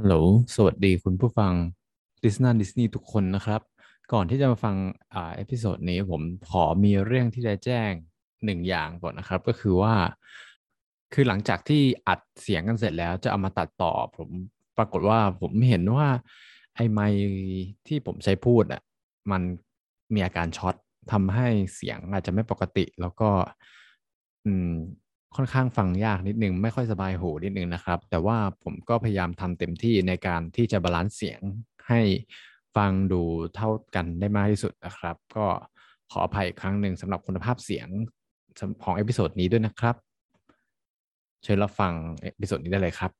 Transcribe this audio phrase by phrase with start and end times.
[0.00, 0.14] ฮัลโหล
[0.54, 1.52] สวัสดีคุณผู้ฟัง
[2.24, 3.60] ดิสนั่นีย์ทุกคนนะครับ
[4.12, 4.76] ก่อนที่จะมาฟัง
[5.14, 7.90] อ่า episode นี้ผมขอมีเรื่องที่จะแจ้ง
[8.44, 9.94] หนึ่งอย่างก่อนนะครับ ก็คือว่า
[11.12, 14.28] คือหลังจากที่อัดเสียงกันเสร็จแล้วจะเอามาตัดต่อ ผม
[14.78, 16.08] ปรากฏว่าผมเห็นว่า
[16.76, 17.00] ไอ้ไมค์
[17.86, 18.82] ที่ผมใช้พูดอะ
[19.30, 19.42] มัน
[20.14, 20.74] มีอาการช็อต
[21.12, 23.30] ทำให้เสียงอาจจะไม่ปกติ แล้วก็
[24.46, 24.72] อืม
[25.34, 31.40] ค่อนข้างฟังยากนิดนึงไม่ค่อยสบายหูนิดนึงนะครับ แต่ว่าผมก็พยายามทำเต็มที่ในการที่จะ balance เสียง
[31.88, 32.00] ให้
[32.76, 33.22] ฟังดู
[33.54, 35.46] เท่ากันได้มากที่สุดนะครับ ก็
[36.10, 37.88] ขออภัยอีกครั้งหนึ่งสำหรับคุณภาพเสียง
[38.84, 39.96] ของ episode นี้ด้วยนะครับ
[41.42, 43.12] เชิญรับฟัง episode นี้ได้เลยครับ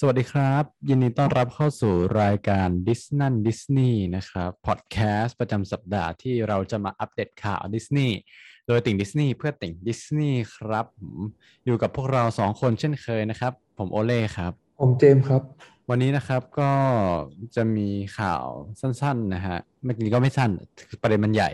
[0.00, 8.16] สวัสดีครับ ยินดีต้อนรับเข้าสู่รายการดิสนั่นดิสนีย์นะครับพอดแคสต์ประจำสัปดาห์ที่เราจะมาอัปเดตข่าวดิสนีย์
[8.66, 11.18] โดยติ่งดิสนีย์เพื่อติ่งดิสนีย์ครับผม
[11.66, 15.42] อยู่กับพวกเราสองคนเช่นเคยนะครับ ผมโอเล่ครับ ผมเจมส์ครับ
[15.90, 16.70] วันนี้นะครับก็
[17.56, 18.44] จะมีข่าว
[18.80, 20.50] สั้นๆนะฮะเมื่อกี้ก็ไม่สั้น
[21.02, 21.50] ประเด็นมันใหญ่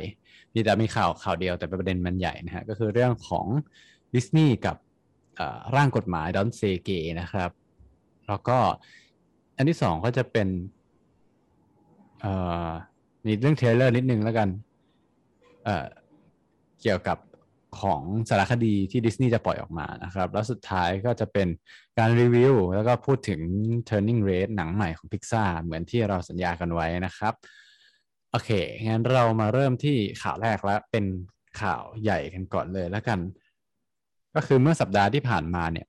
[0.54, 3.46] มีแต่มีข่าวข่าวเดียวแต่ประเด็นมันใหญ่นะฮะก็คือเรื่องของ
[4.14, 4.76] ดิสนีย์กับ
[5.36, 7.50] เอ่อร่างกฎหมายดอนเซเกนะครับ
[8.28, 8.58] แล้วก็
[9.56, 10.48] อันที่สองก็จะเป็น
[12.20, 12.32] เอ่
[12.68, 12.70] อ
[13.26, 14.48] มีเรื่องเทรลเลอร์นิดนึงแล้วกัน
[15.64, 15.86] เอ่อ
[16.82, 17.18] เกี่ยวกับ
[17.80, 21.48] ของสารคดีที่ดิสนีย์จะปล่อยออกมานะครับ แล้วสุดท้ายก็จะเป็น
[21.98, 23.40] การรีวิว แล้วก็พูดถึง
[23.88, 27.34] Turning Red หนังใหม่ของ Pixar เหมือนที่เราสัญญากันไว้นะครับ
[28.30, 28.50] โอเค
[28.88, 31.04] งั้นเรามาเริ่มที่ข่าวแรกแล้วเป็น
[31.60, 33.18] ข่าวใหญ่กันก่อนเลยแล้วกัน
[34.34, 35.86] ก็คือเมื่อสัปดาห์ที่ผ่านมาเนี่ย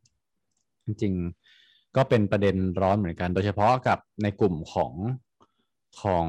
[0.85, 4.93] จริงๆก็เป็นประเด็นร้อนเหมือนกัน โดยเฉพาะกับในกลุ่มของ
[6.01, 6.27] ของ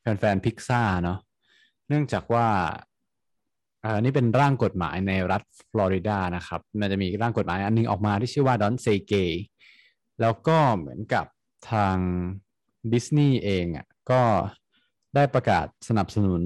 [0.00, 1.18] แฟนๆพิกซ่าเนาะ
[1.88, 2.46] เนื่องจากว่า
[3.84, 9.32] อ่านี่เป็นร่างกฎหมายในรัฐฟลอริดานะครับ มันจะมีร่างกฎหมายอันนึงออกมาที่ชื่อว่า Don't Say Gay
[10.20, 11.26] แล้วก็เหมือนกับ
[11.70, 11.96] ทาง
[12.92, 14.22] ดิสนีย์เองอะก็
[15.14, 16.42] ได้ประกาศสนับสนุน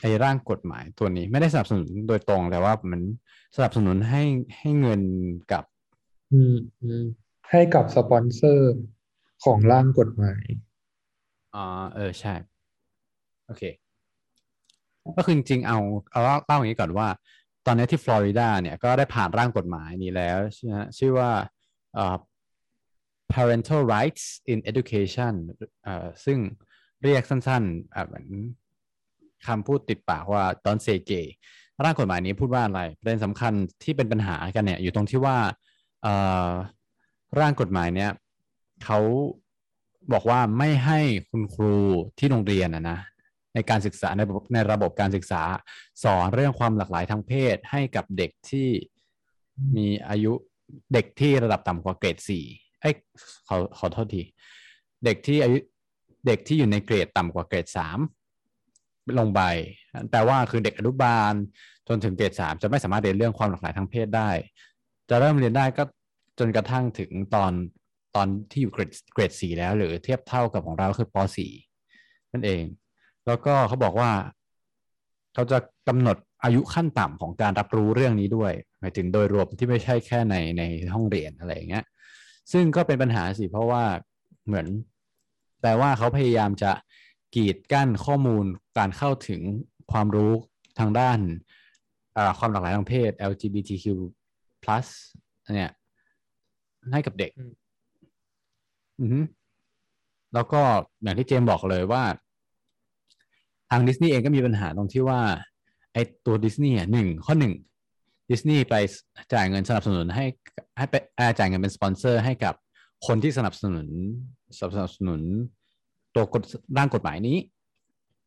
[0.00, 3.00] ไอ้ร่างกฎหมายตัวนี้ไม่ได้สนับสนุนโดยตรงแต่ว่ามัน
[3.56, 4.22] สนับสนุนให้
[4.58, 5.02] ให้เงิน
[5.52, 5.64] กับ
[6.32, 7.04] อืมอืม
[7.50, 8.74] ให้กับสปอนเซอร์
[9.44, 10.44] ของร่างกฎหมาย
[11.54, 12.34] อ่าเออใช่
[13.48, 13.62] โอเค
[15.16, 15.78] ก็คือจริงเอา
[16.12, 17.08] เอาเล่าอย่างนี้ก่อนว่า
[17.66, 20.58] ตอนนี้ที่ฟลอริดาเนี่ยก็ได้ผ่านร่างกฎหมายนี้แล้วช,
[20.98, 21.30] ชื่อว่า
[23.32, 25.34] parental rights in education
[26.24, 26.38] ซึ่ง
[27.02, 28.26] เรียกสั้นๆเหมือน
[29.46, 31.28] คำพูดติดปากว่า don't say gay
[31.84, 35.36] ร่างกฎหมายนี้พูดว่าอะไรประเด็นสำคัญที่เป็นปัญหากันเนี่ย อยู่ตรงที่ว่า
[37.40, 38.10] ร่างกฎหมายเนี่ย
[38.84, 38.98] เขา
[40.12, 41.74] บอกว่าไม่ให้คุณครู
[42.18, 42.98] ที่โรงเรียนนะนะ
[43.58, 45.42] ในการศึกษาในระบบในระบบการศึกษา
[46.04, 48.68] สอนเรื่องความหลากหลายทางเพศให้กับเด็กที่
[49.76, 50.32] มีอายุ
[50.92, 52.44] เด็กที่ระดับต่ำกว่าเกรดสี่
[52.80, 52.94] เอ้ย
[53.48, 54.22] ขอขอโทษที
[55.04, 55.58] เด็กที่อายุ
[56.26, 57.98] เด็กที่อยู่ในเกรดต่ำกว่าเกรดสาม
[59.18, 59.40] ลงไป
[60.10, 61.32] แปลว่าคือเด็กอนุบาล
[61.88, 64.30] จนถึงเกรดสามจะไม่สามารถเรียนเรื่องความหลากหลายทางเพศได้
[65.08, 65.82] จะเริ่มเรียนได้ก็
[66.38, 67.52] จนกระทั่งถึงตอน
[68.16, 71.52] ตอนที่อยู่เกรดเกรดสี่แล้ว หรือเทียบเท่ากับของเราคือปสี่
[72.32, 72.62] นั่นเอง
[73.28, 74.10] แล้วก็เขาบอกว่า
[75.34, 75.58] เขาจะ
[75.88, 80.62] กำหนดอายุขั้นต่ำของการรับรู้เรื่องนี้ด้วย หมายถึงโดยรวมที่ไม่ใช่แค่ในใน
[80.94, 81.84] ห้องเรียนอะไรอย่างเงี้ย
[82.52, 83.84] ซึ่งก็เป็นปัญหาสิเพราะว่า
[84.46, 84.66] เหมือน
[85.62, 86.72] แต่ว่าเขาพยายามจะ
[87.34, 88.44] กีดกั้นข้อมูล
[88.78, 89.40] การเข้าถึง
[89.92, 90.32] ความรู้
[90.78, 91.18] ทางด้าน
[92.38, 93.84] ความหลากหลายทางเพศ LGBTQ+
[95.54, 95.72] เนี่ย
[96.92, 97.52] ให้กับเด็ก อืม
[99.00, 99.20] อือฮึ
[100.34, 100.62] แล้วก็
[101.02, 102.02] อย่างที่เจมส์บอกเลยว่า
[103.70, 105.20] ทางดิสนีย์เองก็มีปัญหาตรงที่ว่า
[105.92, 107.52] ไอตัวดิสนีย์อะหนึ่งข้อหนึ่ง
[108.30, 108.74] ดิสนีย์ไป
[109.32, 110.24] จ่ายเงินสนับสนุนให้
[110.78, 112.54] ให้ไปอ่าจ่ายเงินเป็นสปอนเซอร์ให้กับ
[113.06, 113.86] คนที่สนับสนุน
[114.58, 115.20] สนับสนุน
[116.14, 116.42] ตัวกฎ
[116.78, 117.36] ร่างกฎหมายนี้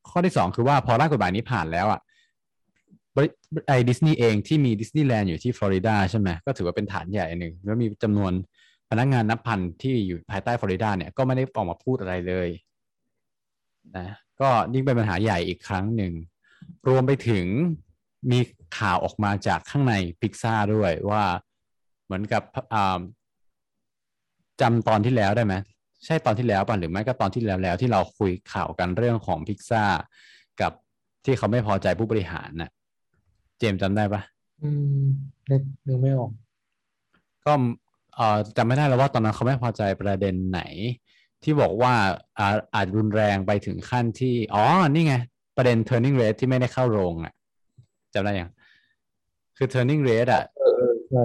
[0.09, 2.02] ข้อที่สองคือว่าพอร่างกฎหมายนี้ผ่านแล้วอะ
[3.68, 8.32] ไอดิสนีย์เองที่มีดิสนีย์แลนด์อยู่ที่ฟลอริดาใช่ไหมก็ถือว่าเป็นฐานใหญ่หนึ่งแล้วมีจำนวน
[8.90, 12.47] พนักงานนับพันที่อยู่ภายใต้ฟลอริดาเนี่ยก็ไม่ได้ออกมาพูดอะไรเลย
[13.98, 14.08] นะ
[14.42, 16.14] ก็นี่เป็นปัญหาใหญ่อีกครั้งหนึ่ง
[16.88, 17.46] รวมไปถึง
[18.32, 18.40] มี
[18.78, 21.24] ข่าวออกมาจากข้างในพิกซ่าด้วยว่า
[22.06, 22.44] เหมือนกับ
[22.74, 23.00] อ่า
[24.62, 25.54] จำตอนที่แล้วได้ไหม
[26.06, 29.84] ใช่ตอนที่แล้วป่ะหรือไม่ก็ตอนที่แล้วแล้วที่เราคุยข่าวกันเรื่องของพิกซ่า
[30.62, 30.72] กับ
[31.26, 32.70] ที่เขาไม่พอใจผู้บริหารน่ะ
[33.60, 34.22] เจมส์จำได้ปะ
[34.62, 34.70] อื
[35.02, 35.06] ม
[35.50, 36.32] นึกนึกไม่ออก
[37.46, 37.54] ก็
[38.16, 40.62] เอ่อจำไม่ได้แล้วว่าตอนนั้นเขาไม่พอใจประเด็นไหน
[41.43, 41.93] ที่บอกว่า
[42.40, 45.16] อาอาจรุนแรงไปถึงขั้นที่ อ๋อ นี่ไง
[45.58, 47.34] ประเด็น turning red ที่ไม่ได้เข้าโรงอะ
[48.14, 48.52] จำได้ยัง
[49.58, 51.23] คือ turning red อะเออเออใช่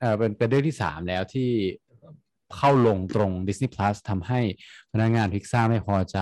[0.00, 1.50] เออเป็นเป็นเรื่องที่สามแล้วที่
[2.56, 4.40] เข้าลงตรง Disney Plus ทำให้
[4.92, 6.18] พนักงานพิกซ่าไม่พอใจ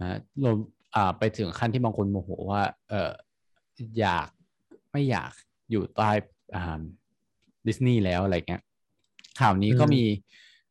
[0.00, 0.56] นะรวม
[0.94, 3.12] อ่าไปถึงขั้นที่บางคนโมโหว่า เออ
[4.00, 4.28] อยาก
[4.92, 5.32] ไม่อยาก
[5.70, 6.10] อยู่ใต้
[6.56, 6.80] อ่า
[7.66, 8.62] ดิสนีย์แล้วอะไรเงี้ย
[9.40, 10.04] ข่าวนี้ก็มี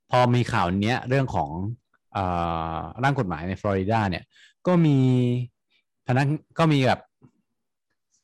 [0.09, 1.49] พอมีข่าวเนี้ยเรื่องของ
[2.15, 2.17] อ
[3.03, 4.23] ร่างกฎหมายในฟลอริดาเนี่ย
[4.67, 4.97] ก็มี
[6.07, 6.27] พนัก
[6.59, 6.99] ก็มีแบบ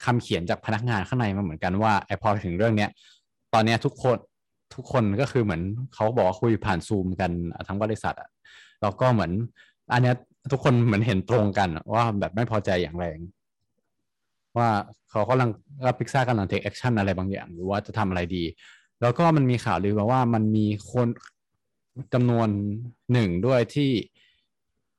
[0.06, 2.90] คำเขียนจากพนักงานข้างในมาเหมือนกันว่าไอพอถึงเรื่องเนี้ย
[3.54, 4.18] ตอนเนี้ยทุกคน
[4.76, 5.62] ทุกคนก็คือเหมือน
[5.94, 7.32] เขาบอกว่าคุยผ่านซูมกัน
[7.68, 8.30] ทั้งบริษัทอะ
[8.82, 9.32] แล้วก็เหมือน
[9.94, 10.16] อันเนี้ย
[10.52, 13.20] ทุกคนเหมือนเห็นตรงกันว่าแบบไม่พอใจอย่างแรง
[14.58, 14.70] ว่า
[15.10, 15.50] เขากำลัง
[15.84, 18.44] ว่าพิกซ่ากำลัง take action อะไรบางอย่าง หรือว่าจะทำอะไรดี
[19.02, 21.08] แล้วก็มันมีข่าวลือมาว่ามันมีคน
[22.14, 22.48] จำนวน
[23.14, 23.92] หนึ่งด้วยที่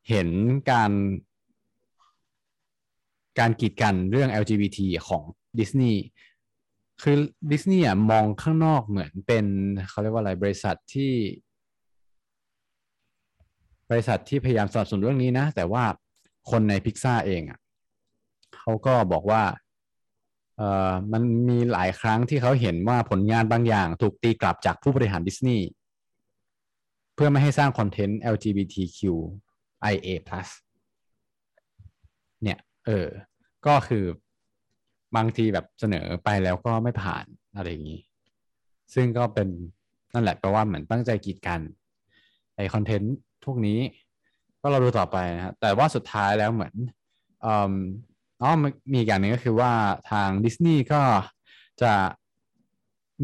[0.08, 0.28] เห็น
[0.70, 0.90] การ
[3.38, 5.22] การกีดกันเรื่อง LGBT ของ
[5.58, 6.00] ดิสนีย์
[7.02, 7.16] คือ
[7.52, 9.46] ดิสนีย์มองข้างนอกเหมือนเป็น
[9.88, 11.12] เขาเรียกว่าอะไรบริษัทที่
[13.90, 15.84] บริษัทที่พยายามสนับสนุนเรื่องนี้นะ แต่ว่า
[16.50, 17.58] คนในพิกซ่าเองอะ
[18.56, 19.42] เขาก็บอกว่า
[20.56, 25.64] เอ่อมันมีหลายครั้งที่เขาเห็นว่าผลงานบางอย่างถูกตีกลับจากผู้บริหารดิสนีย์
[27.14, 30.08] เพื่อไม่ให้สร้างคอนเทนต์ LGBTQIA+
[32.42, 33.08] เนี่ย เออ
[33.66, 34.04] ก็คือ
[35.16, 37.24] บางทีแบบเสนอไปแล้วก็ไม่ผ่าน
[37.56, 38.00] อะไรอย่างนี้
[38.94, 39.48] ซึ่งก็เป็น
[40.14, 41.60] นั่นแหละแปลว่าเหมือนตั้งใจกีดกัน
[42.56, 43.14] ไอคอนเทนต์
[43.44, 43.78] พวกนี้
[44.60, 46.74] ก็เราดูต่อไปนะฮะแต่ว่าสุดท้ายแล้วเหมือน
[47.44, 47.52] อ๋
[48.46, 48.50] อ
[48.90, 49.72] มีอีอย่างหนึ่งก็คือว่า
[50.10, 51.02] ทางดิสนีย์ก็
[51.82, 51.92] จะ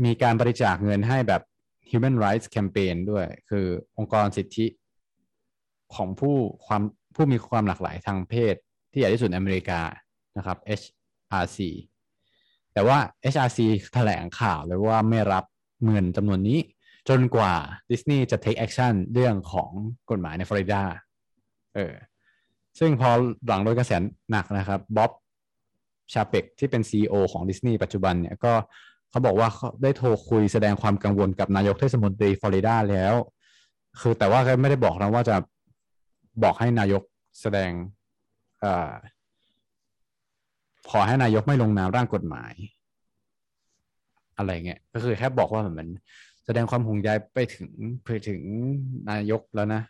[0.04, 1.42] มีการบริจาคเงินให้แบบ
[1.90, 3.66] Human Rights Campaign ด้วย คือ
[3.98, 4.66] องค์กรสิทธิ
[5.94, 6.82] ของผู้ความ
[7.14, 8.54] ผู้มีความหลากหลายทางเพศ
[8.92, 9.80] ที่ใหญ่ที่สุดอเมริกา
[10.36, 11.58] นะครับ HRC
[12.72, 12.98] แต่ว่า
[13.32, 13.58] HRC
[13.94, 15.44] แถลงข่าวเลยว่าไม่รับ
[15.84, 16.58] เงินจำนวนนี้
[17.08, 17.54] จนกว่า
[17.90, 19.70] ดิสนีย์จะ take action เรื่องของ
[20.10, 20.82] กฎหมายในฟลอริดา
[21.74, 21.94] เออ
[22.78, 23.10] ซึ่งพอ
[23.46, 23.92] หลังโดนกระแส
[24.30, 25.10] หนักนะครับบ๊อบ
[26.12, 28.52] ชาเปกที่เป็น CEO ของดิสนีย์ปัจจุบันเนี่ยก็
[29.10, 33.14] เขาบอกว่าเขาได้โทรคุยแสดงความกังวลกับนายกเทศมนตรีฟลอริดาแล้ว
[34.00, 35.36] คือแต่ว่าเขาไม่ได้บอกนะว่าจะ
[36.42, 37.02] บอกให้นายก
[37.40, 37.70] แสดง
[38.64, 38.66] อ
[40.90, 42.54] ขอให้นายกไม่ลงนามร่างกฎหมาย
[44.36, 45.88] อะไรเงี้ยก็คือแค่บอกว่าเหมือน
[46.44, 47.68] แสดงความห่วงใยไปถึง
[48.04, 48.40] ไปถึง
[49.10, 49.82] นายกแล้วนะ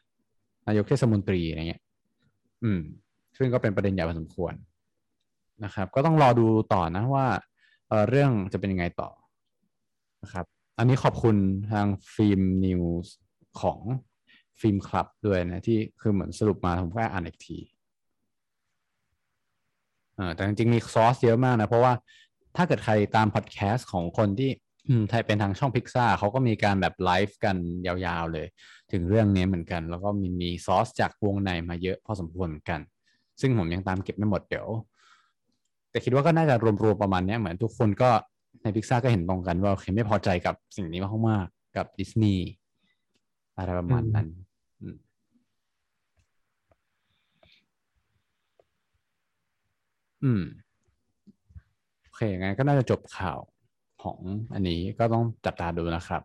[0.66, 1.82] นายกเทศมนตรีอะไรเงี้ย
[2.62, 2.80] อืม
[3.36, 4.54] ซึ่งก็เป็นประเด็นใหญ่พอสมควร
[5.64, 7.26] นะครับ ก็ต้องรอดูต่อนะว่า
[7.90, 9.10] เเรื่องจะเป็นยังไงต่อ
[10.22, 10.46] นะครับ
[10.78, 11.36] อันนี้ขอบคุณ
[11.72, 13.14] ทางฟิล์มนิวส์
[13.60, 13.80] ของ
[14.60, 17.58] ฟิล์มคลับด้วยนะที่คือเหมือนสรุปมาผมก็อ่านอีกที
[20.34, 21.92] แต่จริงๆมีซอสเยอะมากนะ เพราะว่า
[22.56, 24.50] ถ้าเกิดใครตามพอดแคสต์ของคนที่
[25.10, 28.46] ไทยเป็นทางช่องพิกซ่าเขาก็มีการแบบไลฟ์กันยาวๆเลย
[28.92, 32.80] ถึงเรื่องนี้เหมือนกัน แล้วก็มีมีซอสจากวงในมาเยอะพอสมควรเหมือนกัน
[33.40, 34.68] ซึ่งผมยังตามเก็บไม่หมดเดี๋ยว
[35.90, 38.10] แต่คิดว่าก็น่าจะรวมๆประมาณนี้เหมือนทุกคนก็
[38.62, 42.44] ในพิกซ่าก็เห็นตรงกันว่าเคไม่พอใจกับสิ่งนี้มากๆกับดิสนีย์
[43.56, 44.28] อะไรประมาณนั้น
[50.24, 50.42] อืม
[52.02, 53.38] โอเคงั้นก็น่าจะจบข่าว
[54.02, 54.18] ของ
[54.54, 56.22] อันนี้ก็ต้องจับตาดูนะครับ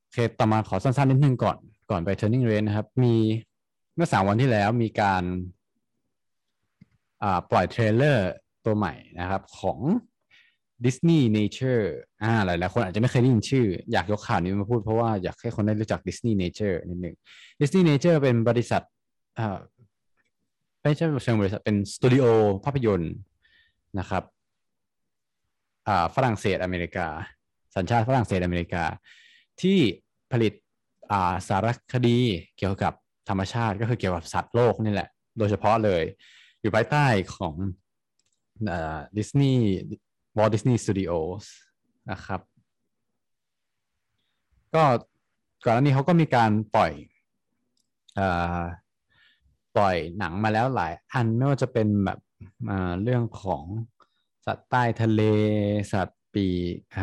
[0.00, 1.58] โอเคต่อมาขอสั้นๆนิดนึงก่อน
[1.90, 3.14] ก่อนไป turning rate นะครับ มี
[3.94, 5.22] เมื่อสามวันที่แล้วมีการ
[7.50, 8.30] ปล่อยเทรลเลอร์
[8.66, 9.78] ตัวใหม่นะครับของ
[10.84, 11.84] Disney Nature
[12.22, 17.16] อ่าหลายๆคนอาจจะไม่เคยได้ยินชื่อ อยากยกข่าวนี้มาพูดเพราะว่าอยากให้คนได้รู้จัก Disney Nature นิดหนึ่ง
[17.60, 18.82] Disney Nature เป็นบริษัท
[19.38, 19.58] อ่า
[20.82, 22.24] ไม่ใช่เชิงบริษัทเป็นสตูดิโอ
[22.64, 23.14] ภาพยนตร์
[23.98, 24.22] นะครับ
[25.88, 27.06] อ่าฝรั่งเศสอเมริกา
[27.76, 28.84] สัญชาติฝรั่งเศสอเมริกา
[29.62, 29.78] ที่
[30.32, 30.52] ผลิต
[31.12, 32.18] อ่าสารคดี
[32.58, 32.92] เกี่ยวกับ
[33.28, 36.02] ธรรมชาติก็คือเกี่ยวกับสัตว์โลกนี่แหละ โดยเฉพาะเลย
[36.60, 37.06] อยู่ภายใต้
[37.36, 37.54] ของ
[39.16, 41.44] Disney Walt Disney Studios
[42.10, 42.40] นะครับ
[44.74, 44.84] ก็
[45.64, 46.92] ก่อนหน้านี้เขาก็มีการปล่อย
[49.76, 52.18] ปล่อยหนังมาแล้วหลายอันไม่ว่าจะเป็นแบบ
[53.02, 53.64] เรื่องของ
[54.46, 55.22] สัตว์ใต้ทะเล
[55.92, 56.46] สัตว์ปี
[56.92, 56.98] ก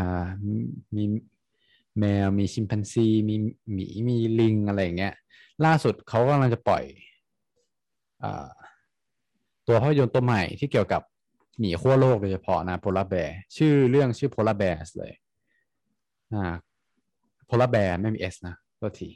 [0.96, 1.04] มี
[2.00, 3.36] แมวมีชิมพันซี มี
[3.72, 5.14] หมีมีลิงอะไรอย่างเงี้ย
[5.66, 6.84] ล่าสุดเขากำลังจะปล่อย
[8.24, 8.26] อ
[9.68, 11.02] ตัวภาพยนตร์ตัวใหม่ที่เกี่ยวกับ
[11.62, 15.14] หมีขั้วโลกโดยเฉพาะนะ polar bear ชื่อเรื่องชื่อ Polar Bear เลย
[16.34, 16.56] อ่า
[17.46, 19.10] Polar Bear ไม่มี S นะตัวที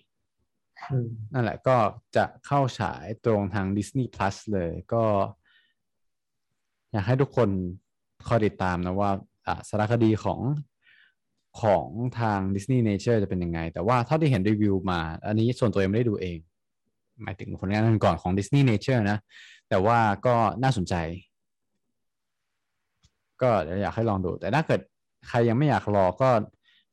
[1.33, 1.77] นั่นแหละก็
[2.15, 5.03] จะเข้าฉายตรงทาง Disney Plus เลยก็
[6.91, 7.49] อยากให้ทุกคน
[8.27, 9.11] คอยติดตามนะว่า
[9.69, 10.41] สารคดีของ
[11.61, 11.87] ของ
[12.19, 16.37] ทาง Disney Nature จะเป็นยังไง แต่ว่าเท่าที่เห็นรีวิวมา อันนี้ส่วนตัวยังไม่ได้ดูเอง
[17.23, 19.17] หมายถึงผลงานก่อนของ Disney Nature นะ
[19.69, 20.95] แต่ว่าก็น่าสนใจ
[23.41, 24.81] ก็เดี๋ยวอยากให้ลองดู แต่ถ้าเกิด
[25.27, 26.29] ใครยังไม่อยากรอก็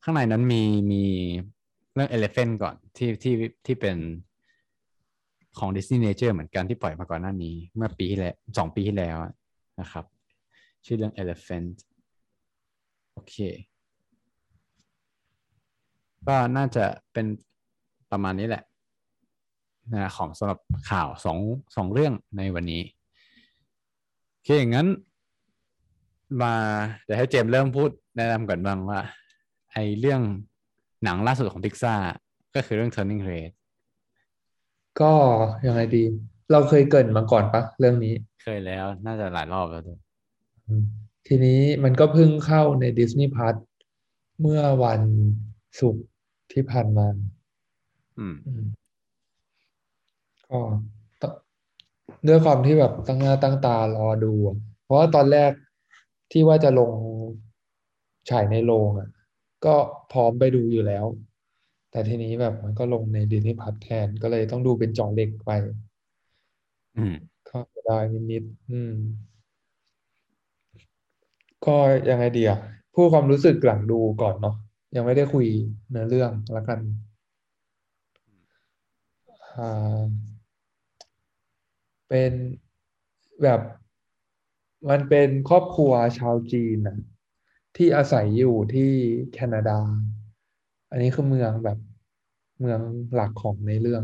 [0.03, 1.03] ข้างในนั้นมีมี
[1.93, 3.33] เรื่อง Elephant ก่อนที่ที่
[3.65, 3.97] ที่เป็น
[5.59, 9.17] ของ Disney Nature เหมือนกันที่ปล่อยมาก่อนหน้านี้ เมื่อปีที่แล้วสองปีที่แล้ว
[9.81, 10.05] นะครับ
[10.85, 11.75] ชื่อเรื่อง Elephant
[13.13, 13.35] โอเค
[16.27, 17.25] ก็น่าจะเป็น
[18.11, 18.63] ประมาณนี้แหละ
[19.93, 20.59] นะของสำหรับ
[20.89, 21.39] ข่าวสอง
[21.75, 22.81] สองเรื่องในวันนี้
[24.29, 24.87] โอเคงั้น
[26.41, 26.53] มา
[27.03, 28.99] เดี๋ยวให้เจมส์เริ่มพูดแนะนำก่อนบ้างว่า
[29.73, 30.21] ไอเรื่อง
[31.03, 31.95] หนังล่าสุดของพิกซ่า
[32.55, 33.51] ก็คือเรื่อง Turning Red
[35.01, 35.13] ก็
[35.67, 36.03] ยังไงดี
[36.51, 38.13] เราเคยเกรินมาก่อนปะเรื่องนี้
[38.43, 39.99] เคยแล้วน่าจะหลายรอบแล้วด้วย
[40.67, 40.83] อืม
[41.27, 43.55] ทีนี้มันก็เพิ่งเข้าใน Disney Plus
[44.41, 45.01] เมื่อวัน
[45.79, 46.05] ศุกร์
[46.51, 47.07] ที่ผ่านมา
[48.19, 48.65] อืมอืม
[50.49, 50.59] ก็
[51.21, 51.23] ต
[52.27, 55.51] ด้วยความที่แบบตั้งหน้าตั้งตารอดูอะเพราะว่าตอนแรก
[56.33, 56.91] ที่ว่าจะลง
[58.29, 59.09] ฉายในโรงอะ
[59.65, 59.75] ก็
[60.11, 61.05] พร้อมไปดูอยู่แล้ว
[61.91, 65.51] แต่ทีนี้แบบมันก็ลงใน Disney Plus แทนก็เลยต้องดูเป็นจอเล็กไป
[66.97, 67.13] อืม
[67.49, 68.93] ก็เสียดายนิดๆอืม
[71.65, 71.77] ก็
[72.09, 72.59] ยังไงดีอะ
[72.95, 74.55] พูดความรู้สึกหลังดูก่อนเนาะ
[74.95, 75.45] ยังไม่ได้คุย
[75.89, 76.79] เนื้อเรื่องแล้วกัน
[79.57, 80.03] อ่า
[82.07, 82.33] เป็น
[83.43, 83.59] แบบ
[84.89, 86.97] มันเป็นครอบครัวชาวจีนนะ
[87.77, 88.91] ที่อาศัยอยู่ที่
[89.33, 89.79] แคนาดา
[90.91, 91.77] อันนี้คือเมืองแบบ
[92.59, 92.79] เมือง
[93.13, 94.03] หลักของในเรื่อง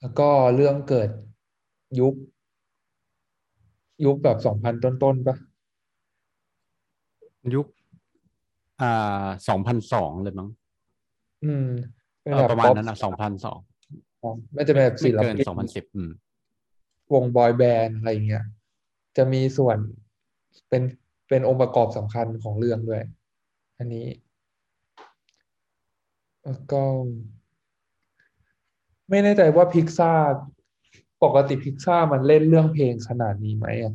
[0.00, 1.10] แล้วก็เรื่องเกิด
[2.00, 2.14] ยุค
[4.04, 5.36] ยุคแบบสองพันต้นๆปะ
[7.54, 7.66] ยุค
[8.80, 10.48] อ่าสองพันสองเลยมั้ง
[11.44, 11.66] อืม
[12.22, 13.58] เป็นเอแบอบประมาณป๊อปนั้นอะสองพันสอง
[14.54, 16.10] ไม่จะเป็นแบบไม่ศิลเกินปินสองพันสิบอืม
[17.12, 18.44] วงบอยแบนด์อะไรอย่างเงี้ย
[19.18, 19.78] จะมีส่วน
[20.68, 20.82] เป็น
[21.28, 23.02] เป็นองค์ประกอบสำคัญของเรื่องด้วย
[23.78, 24.06] อันนี้
[26.44, 26.82] แล้วก็
[29.08, 30.12] ไม่แน่ใจว่าพิกซ่า
[31.22, 33.94] ปกติพิกซ่ามันเล่นเรื่องเพลงขนาดนี้ไหมอะ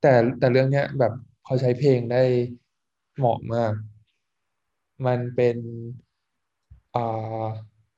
[0.00, 1.12] แต่แต่เรื่องเนี้ยแบบ
[1.44, 2.22] เขาใช้เพลงได้
[3.16, 3.72] เหมาะมาก
[5.06, 5.56] มันเป็น
[6.96, 7.44] อ่า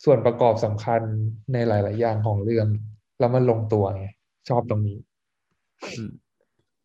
[0.04, 1.00] ส่วนประกอบสำคัญ
[1.52, 2.66] ในหลาย ๆ อย่างของเรื่อง
[3.18, 4.06] แล้วมันลงตัวไง
[4.48, 4.98] ชอบตรงนี้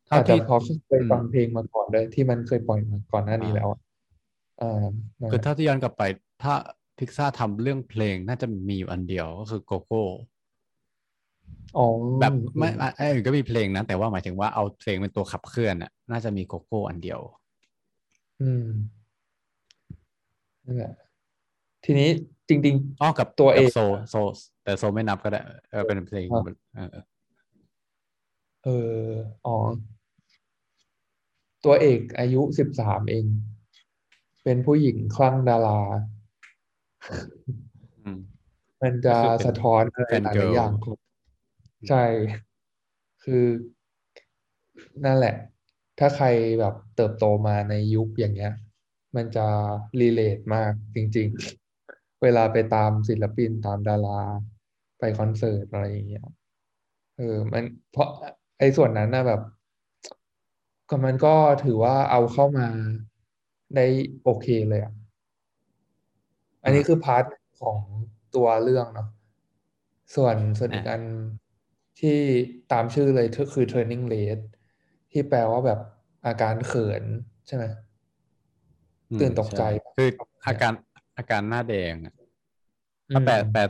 [0.08, 3.80] เท่าอาจจะที่เพราะเคยอืมฟังเพลงมาก่อนด้วยที่มันเคยปล่อยมาก่อนหน้านี้อ่าแล้วอะ
[4.62, 4.84] อ่า
[5.22, 6.04] นั่นคือแหละถ้าที่ย้อนกลับไป
[6.44, 6.54] ถ้า
[7.00, 10.04] พิกซ่าทำเรื่องเพลงน่าจะมีอยู่อันเดียวก็คือโกโก้
[11.77, 11.86] อ๋อ
[12.20, 17.20] แบบไม่อะไอ้อื่นก็มีเพลงนะ แต่ว่าหมายถึงว่าเอาเพลงเป็นตัวขับเคลื่อนอะ น่าจะมีโกโก้อันเดียว
[18.42, 18.63] อืม
[20.66, 20.94] นั่นแหละ
[21.86, 22.10] ทีนี้
[22.50, 23.77] จริงอ้อกับตัวกับเอกโซ
[24.10, 24.16] โซ
[24.63, 25.39] แต่โซไม่นับก็ได้
[25.72, 27.16] เออเป็นเพลงอะเออๆ
[28.67, 29.03] เออ
[29.47, 29.57] อ๋อ
[31.65, 33.25] ตัวเอกอายุสิบสามเอง
[34.43, 35.79] เป็นผู้หญิงคลั่งดารา
[38.03, 38.19] อืม
[38.81, 40.97] มันก็จะคือเป็นสะท้อนอะไรแฟนหลาเกิยร์ๆอย่างลครับ
[41.89, 42.03] ใช่
[43.24, 43.45] คือ
[45.05, 45.36] นั่นแหละ
[46.00, 46.27] ถ้าใคร
[46.59, 48.53] แบบเติบโตมาในยุคอย่างเงี้ย
[49.15, 49.47] มันจะ
[50.01, 51.27] รีเลทมากจริง
[51.75, 54.21] ๆ เวลาไปตามศิลปินตามดารา
[55.00, 56.25] ไปคอนเสิร์ตอะไรอย่างเงี้ย
[57.17, 58.09] เออ มันเพราะ
[58.59, 59.41] ไอ้ส่วนนั้นนะแบบ
[60.89, 62.67] ก็มันก็ถือว่าเอาเข้ามา
[63.75, 63.85] ได้
[64.23, 64.93] โอเคเลยอะ
[66.63, 67.25] อันนี้อ่าคือ part
[67.61, 67.77] ของ
[68.35, 69.07] ตัวเรื่องเนาะ
[70.15, 71.01] ส่วนส่วนอีอะกอัน
[71.99, 72.17] ที่
[72.71, 74.39] ตามชื่อเลยคือ turning red
[75.11, 75.79] ที่แปลว่าแบบ
[76.25, 77.03] อาการเขิน
[77.47, 77.65] ใช่ไหม
[79.11, 80.09] อืมตื่นตกใจใช่คือ
[80.47, 80.73] อาการ
[81.17, 82.13] อาการหน้าแดงอะ
[83.11, 83.61] ถ้าแปลอืมแปล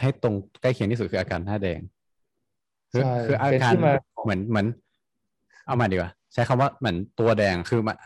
[0.00, 1.80] ให้ตรงใกล้เคียงที่สุดคืออาการหน้าแดง
[2.92, 4.66] คือใช่คืออาเป็นการที่มาของเหมือนเหมือน
[5.66, 7.96] เอามาดีกว่า ใช้คำว่าเหมือนตัวแดงคือมัน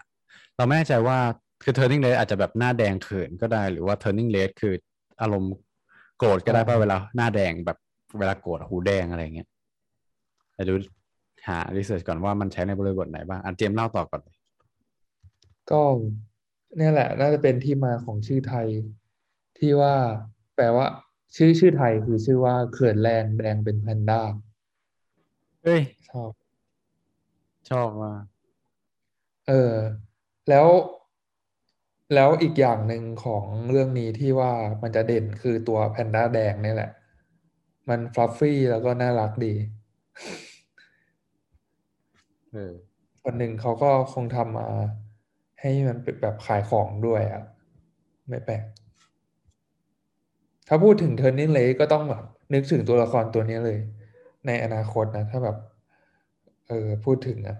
[0.56, 1.18] เราไม่แน่ใจว่า
[1.62, 4.74] คือ turning red อาจจะแบบหน้าแดงเขินก็ได้ หรือว่า turning red คือ
[5.20, 5.52] อารมณ์
[6.18, 7.78] โกรธก็ได้ป่ะเวลาหน้าแดงแบบ
[8.18, 9.48] เวลาโกรธหูแดงอะไรอย่างเงี้ย
[10.54, 10.74] แต่ดู
[11.48, 14.36] หา research ก่อนว่ามันใช้ในบริบทไหนบ้างอันเจมส์เล่าต่อก่อนเลย
[15.70, 15.80] ก็
[16.76, 18.68] เนี่ยแหละ น่าจะเป็นที่มาของชื่อไทย
[19.58, 19.94] ที่ว่า
[20.56, 20.86] แปลว่า
[21.36, 24.20] ชื่อชื่อไทยคือชื่อว่าเขินแรงแดงเป็นแพนด้า
[25.64, 26.30] เฮ้ย ชอบ
[27.70, 28.22] ชอบมาก
[29.48, 29.74] เออ
[30.48, 30.66] แล้ว
[32.14, 34.52] แล้วอีกอย่างหนึ่งของเรื่องนี้ที่ว่า
[34.82, 36.90] มันจะเด่นคือตัวแพนด้าแดงนี่แหละ
[37.88, 39.54] มันฟลัฟฟี่แล้วก็น่ารักดี
[42.52, 42.72] เออ
[43.22, 44.68] คนหนึ่งเขาก็คงทำมา
[45.60, 47.42] ให้มันเป็นแบบขายของด้วยอะ
[48.28, 48.64] ไม่แปลก
[50.68, 52.22] ถ้าพูดถึง Turning Red ก็ต้องแบบ
[52.54, 53.78] นึกถึงตัวละครตัวนี้เลย
[54.46, 55.56] ในอนาคตนะ ถ้าแบบ
[56.68, 57.56] เออพูดถึงอะ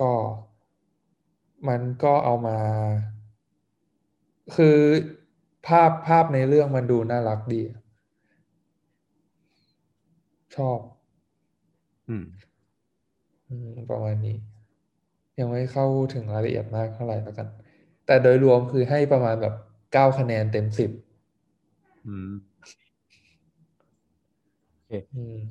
[0.00, 0.12] ก็
[1.68, 2.58] มันก็เอามา
[4.56, 4.78] คือ
[5.66, 7.62] ภาพภาพในเรื่องมันดูน่ารักดี
[10.54, 10.78] ชอบ
[12.08, 12.24] อืม
[13.48, 14.36] อืมประมาณนี้
[15.38, 17.48] ยังไม่เข้าถึงรายละเอียดมากเท่าไหร่แล้วกัน
[18.06, 19.54] แต่โดยรวมคือให้ประมาณแบบ
[19.92, 20.90] เก้าคะแนนเต็มสิบ
[22.06, 22.53] อืมอืม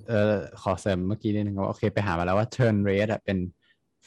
[0.09, 3.37] เออขอเสริมเมื่อกี้นิดนึงว่าโอเคไปหามาแล้วว่า turn red อะเป็น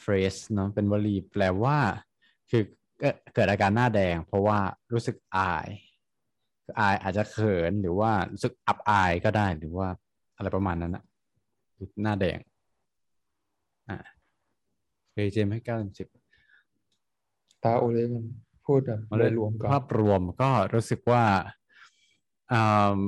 [0.03, 1.77] phrase เนาะเป็นวลีแปลว่า
[2.49, 2.61] คือ
[2.99, 4.59] เกิดเกิดอาการหน้าแดง เพราะว่า
[4.93, 5.67] รู้สึกอาย
[6.63, 9.87] คืออายอาจจะเขินหรือว่ารู้สึกอับอายก็ได้หรือว่า
[10.37, 11.03] อะไรประมาณนั้นอะ
[12.03, 12.39] หน้าแดง
[13.89, 13.97] อ่า
[15.11, 16.07] เคยเจมส์ให้เก้าเต็มสิบ
[17.63, 18.25] ตาโอเล่มัน
[18.65, 21.23] พูดแบบโดยรวมก่อนภาพรวมก็รู้สึกว่า
[22.51, 22.61] อื
[22.97, 22.99] ม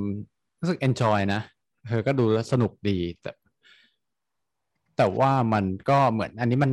[0.60, 1.40] รู้สึก enjoy นะ
[1.86, 3.32] เธอก็ดูแล้วสนุกดีแต่
[4.96, 6.72] แต่ว่ามันก็เหมือนอันนี้มัน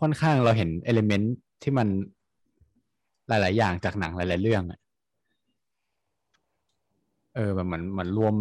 [0.00, 1.88] ค่อนข้างเราเห็นเอลิเมนต์ที่มัน
[3.28, 4.80] หลาย ๆ อย่างจากหนังหลาย ๆ เรื่องอะ
[7.34, 8.34] เออแบบเหมือนเหมือนรวม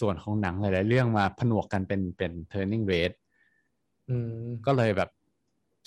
[0.00, 3.12] ส่วนของหนังหลาย ๆ เรื่องมาผนวกกันเป็นเป็น turning red
[4.08, 5.10] อืมก็เลยแบบ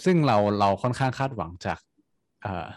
[0.06, 1.80] ซึ่งเราเราค่อนข้างคาดหวังจาก
[2.44, 2.68] เอ่อ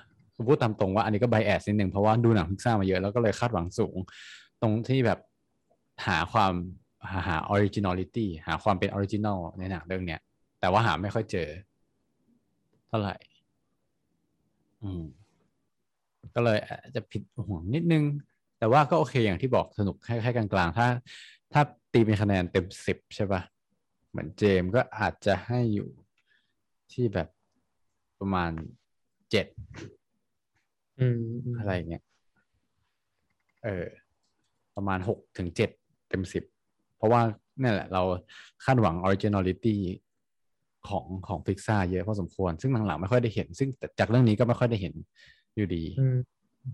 [0.49, 3.97] พูดตามตรงว่าอันนี้ก็ bias นิดหนึ่งเพราะว่าดูหนังพิกซ่ามาเยอะแล้วก็เลยคาดหวังสูง
[4.63, 5.19] ตรงที่แบบ
[6.07, 6.53] หาความ
[7.11, 10.21] หาหา originality หาความเป็น original ในหนังเรื่องเนี้ย
[10.61, 11.49] แต่ว่าหาไม่ค่อยเจอ
[12.89, 13.17] เท่าไหร่
[14.83, 15.05] อืม
[16.35, 18.05] ก็เลยอาจจะผิดหวังนิดนึง
[18.59, 20.87] แต่ว่าก็โอเคอย่างที่บอกสนุกแค่แค่กลางๆ ถ้า
[21.53, 21.63] ถ้า
[21.93, 23.43] ตีเป็นคะแนนเต็มสิบใช่ปะ
[24.11, 25.89] เหมือนเจมส์ก็อาจจะให้อยู่
[26.93, 27.29] ที่แบบ
[28.21, 28.53] ประมาณ
[29.31, 29.47] เจ็ด
[31.01, 32.03] อืมอืมอะไรเงี้ย
[33.65, 33.87] เออ
[34.77, 35.71] ประมาณหกถึงเจ็ด
[36.09, 36.45] เต็มสิบ
[36.97, 37.21] เพราะว่า
[37.63, 38.03] นี่นแหละเรา
[38.65, 39.81] คาดหวัง originality
[40.89, 44.95] ของของพิกซ่าเยอะพอสมควร ซึ่งหลังๆไม่ค่อยได้เห็น ซึ่งจากเรื่องนี้ก็ไม่ค่อยได้เห็น
[45.57, 46.17] อยู่ดี อืม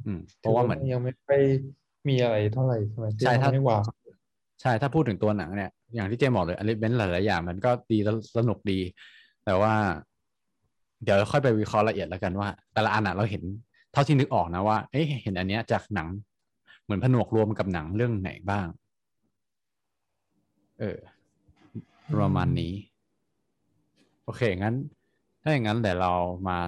[0.07, 1.41] อืมเพราะว่าเหมือนยังไม่ค่อย
[2.09, 3.83] มีอะไรเท่าไหร่ใช่ไหมที่ใช่เขาถ้าไม่วาง
[4.61, 8.79] ใช่ถ้าพูดถึงตัวหนังเนี่ย อย่างที่เจมบอกเลยอลิเมนต์หลายๆอย่างมันก็ดีแล้วสนุกดี
[9.45, 9.75] แต่ว่า
[11.05, 13.43] เดี๋ยวค่อยไปวิเคราะห์ละเอียดแล้วกันว่า แต่ละอันอะเราเห็น
[13.93, 16.09] เท่าที่นึกออกนะว่าเอ๊ะเห็นอันเนี้ยจากหนัง
[16.87, 18.67] เหมือนผนวกรวมกับหนังเรื่องไหนบ้าง
[20.81, 20.99] เออ
[22.21, 22.75] ประมาณนี้
[24.25, 24.77] โอเค งั้น
[25.43, 26.13] ถ้าอย่างนั้นเดี๋ยวเรา
[26.49, 26.59] มา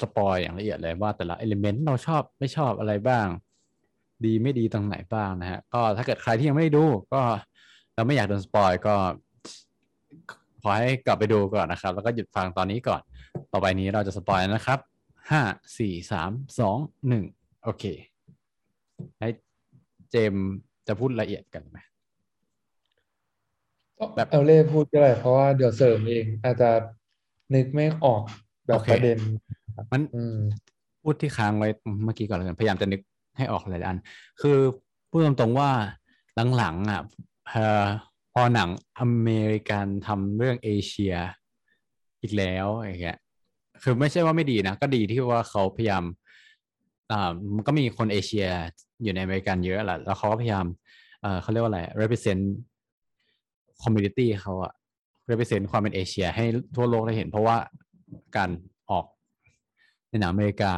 [0.00, 3.26] spoil อย่างละเอียดเลยว่าแต่ละ element เราชอบไม่ชอบอะไรบ้าง
[4.24, 7.20] ดีไม่ดีตรงไหนบ้างนะฮะ ก็ถ้าเกิดใครที่ยังไม่ได้ดู ก็
[7.94, 8.94] เราไม่อยากโดน spoil ก็
[10.62, 13.00] ขอให้กลับไปดูก่อนนะครับ แล้วก็หยุดฟังตอนนี้ก่อน
[13.52, 14.78] ต่อไปนี้เราจะ spoil นะครับ
[15.30, 15.42] ห้า
[15.78, 17.24] สี่สามสองหนึ่ง
[17.64, 17.84] โอเค
[19.20, 19.28] ให้
[20.10, 20.46] เจมส์
[20.86, 21.78] จะพูดละเอียดกันไหม
[24.14, 26.70] แบบเอาเล่พูดก็ได้เพราะว่าเดี๋ยวเสริมเองอาจจะ
[27.54, 28.22] นึกไม่ออก
[28.66, 29.18] แบบโอเคประเด็น
[29.92, 30.38] มันอืม
[31.02, 31.68] พูดที่ค้างไว้
[32.04, 33.00] เมื่อกี้ก่อนแล้วกันพยายามจะนึก
[33.36, 33.98] ให้ออกหลายๆอัน
[34.40, 34.58] คือ
[35.10, 35.70] พูดตรงๆว่า
[36.56, 37.02] หลังๆอะ
[37.48, 37.86] เอ่อ
[38.32, 38.68] พอหนัง
[39.00, 41.14] อเมริกันทำเรื่องเอเชีย
[42.22, 43.18] อีกแล้วอย่างเงี้ย
[43.82, 46.04] คือไม่ใช่ว่าไม่ดีนะ ก็ดีที่ว่าเขาพยายาม
[47.12, 48.46] อ่ามันก็มีคนเอเชีย
[49.02, 50.66] อยู่ในอเมริกันเยอะแหละแล้วเขาก็พยายาม
[51.22, 52.42] เอ่อเขาเรียกว่าอะไร represent
[53.82, 54.72] community เขาอะ
[55.30, 56.44] represent ความเป็นเอเชียให้
[56.76, 57.56] ทั่วโลกได้เห็น เพราะว่า
[58.36, 58.50] การ
[58.90, 59.06] ออก
[60.08, 60.70] ในหนังอเมริกา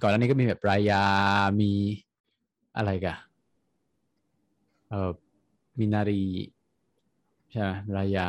[0.00, 1.04] ก่อนหน้านี้ก็มีแบบรายา
[1.60, 1.70] มี
[2.76, 3.16] อะไรกัน
[4.90, 5.10] เอ่อ
[5.78, 6.24] มินารี
[7.50, 8.28] ใช่ไหมรายา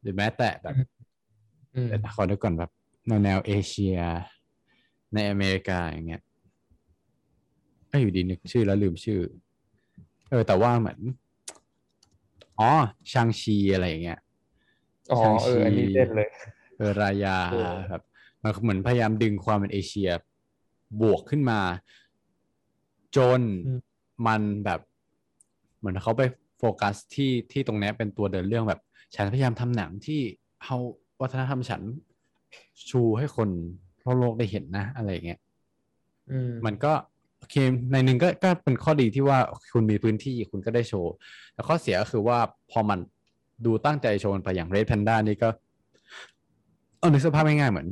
[0.00, 0.74] หรือแม้แต่แบบ
[1.74, 2.70] อืมเดี๋ยวนะขอนึกก่อนแบบ
[3.06, 3.98] แนวแนวเอเชีย
[5.14, 6.22] ในอเมริกาอย่างเงี้ย
[7.88, 9.20] เอ้ยอยู่ดีนึกชื่อแล้วลืมชื่อ
[10.30, 11.00] เออ แต่ว่าเหมือน
[12.60, 12.70] อ๋อ
[13.12, 14.20] ชางชีอะไรอย่างเงี้ย
[15.12, 16.28] อ๋อชางเอชีออันนี้เด่นเลย
[16.76, 18.02] เออรายาเออแบบ
[18.42, 20.10] มันเหมือนพยายามดึงความเป็นเอเชีย
[21.00, 21.60] บวกขึ้นมา
[23.16, 23.80] จนอืม
[24.26, 24.80] มันแบบ
[25.78, 26.22] เหมือนเขาไป
[26.58, 28.80] โฟกัสที่ที่ตรงเนี้ยเป็นตัวเดินเรื่องแบบ
[29.14, 30.20] ฉันพยายามทำหนังที่
[30.62, 30.76] เอา
[31.20, 31.82] วัฒนธรรมฉัน
[32.88, 33.48] ชูให้คน
[34.04, 35.40] ทั่วโลกได้เห็นนะ อะไรอย่างเงี้ย
[36.30, 36.92] อืมมันก็
[37.38, 37.54] โอเค
[37.92, 39.38] ในหนึ่งก็ก็เป็นข้อดีที่ว่า
[39.72, 41.12] คุณมีพื้นที่คุณก็ได้โชว์
[41.54, 42.38] แต่ข้อเสียก็คือว่า
[42.70, 42.98] พอมัน
[43.66, 45.48] ดูตั้งใจโชว์ไปอย่าง Red Panda นี่ก็
[46.98, 47.88] เอานึกสภาพง่ายๆเหมือน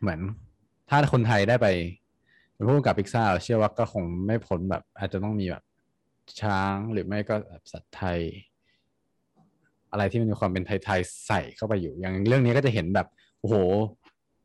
[0.00, 0.20] เหมือน
[0.88, 1.66] ถ้าคนไทยได้ไป
[2.54, 5.62] เป็นผู้กำกับพิกซ่าเชื่อว่าก็คงไม่พ้นแบบ อาจจะต้องมีแบบ
[6.40, 8.18] ช้างหรือไม่ก็แบบสัตว์ไทย
[9.90, 13.06] อะไรที่มันมีความเป็นไทยๆใส่เข้าไปอยู่ อย่างเรื่องนี้ก็จะเห็นแบบ
[13.40, 13.54] โอ้โห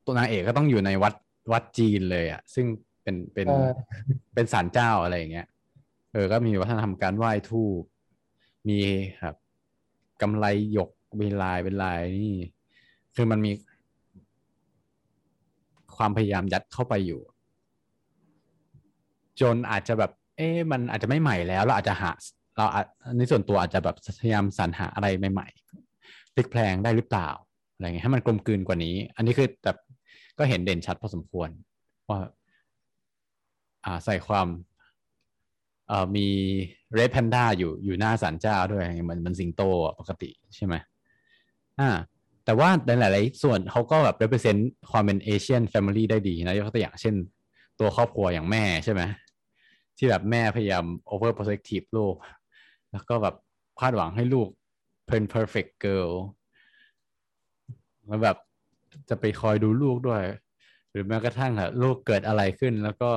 [0.06, 1.14] ตัวนางเอกก็ต้องอยู่ในวัด
[1.52, 2.66] วัดจีนเลยอะซึ่ง
[3.04, 3.72] เป็นเป็นใช่
[4.34, 5.48] เป็นศาลเจ้าอะไรอย่างเงี้ย
[6.14, 7.82] เออ ก็มีวัฒนธรรมการไหว้ทูป
[8.68, 8.80] มี
[9.24, 9.36] ครับ
[10.22, 12.36] กำไรหยกเป็นลายเป็นลายนี่
[13.16, 13.52] คือมันมี
[15.96, 17.22] ความพยายามยัดเข้าไปอยู่
[19.42, 22.12] จนอาจจะแบบ เอ๊ะมันอาจจะไม่ใหม่แล้วเราอาจจะหา
[22.58, 22.86] เราอาจ
[23.18, 27.30] ในส่วนตัวอาจจะแบบพยายามสรรหาอะไรใหม่ๆพลิกแพลงได้หรือเปล่า
[27.74, 29.78] อะไรเงี้ยให้มันกลมกลืนกว่านี้ อันนี้คือแบบ
[30.38, 31.50] ก็เห็นเด่นชัดพอสมควร
[32.10, 32.20] ว่า
[33.86, 34.48] อาใส่ความ
[35.88, 36.28] เออมี
[36.94, 39.62] red panda อยู่อยู่หน้าศาลเจ้าด้วยเหมือนมันสิงโต
[40.00, 40.76] ปกติใช่ไหม
[41.80, 41.90] อ่า
[42.46, 47.16] แต่ว่าในหลายๆส่วนเขาก็แบบ represent ความเป็น Asian family ได้ดีนะยกตัวอย่างเช่น
[47.80, 49.02] ตัวครอบครัวอย่างแม่ใช่ไหม
[49.98, 52.16] ที่แบบแม่พยายาม over protective ลูก
[52.92, 53.36] แล้วก็แบบ
[53.80, 54.50] คาดหวังให้ลูก
[55.08, 56.12] เป็น perfect girl
[58.08, 58.38] แล้วแบบ
[59.10, 60.24] จะไปคอยดูลูกด้วย
[60.92, 63.12] หรือแม้กระทั่งอะลูกเกิดอะไรขึ้น แล้วก็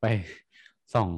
[0.00, 0.04] ไป
[0.94, 1.08] ส่อง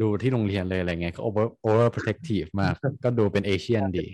[0.00, 2.74] ดูที่โรงเรียนเลยอะไรเงี้ยก็ over over protective มาก
[3.04, 4.06] ก็ดูเป็นเอเชียนดี